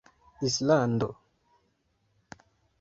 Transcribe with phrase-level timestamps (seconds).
[0.47, 1.07] islando